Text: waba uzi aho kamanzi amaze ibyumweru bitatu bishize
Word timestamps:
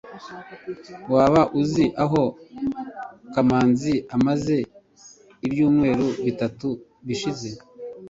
waba 1.13 1.41
uzi 1.59 1.85
aho 2.03 2.21
kamanzi 3.33 3.93
amaze 4.15 4.55
ibyumweru 5.45 6.07
bitatu 6.25 6.67
bishize 7.05 7.49